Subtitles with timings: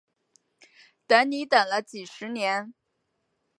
[1.05, 2.73] 等你等了几十年